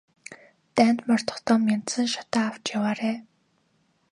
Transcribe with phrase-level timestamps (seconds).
[0.75, 3.17] Дайнд мордохдоо мяндсан шатаа авч яваарай.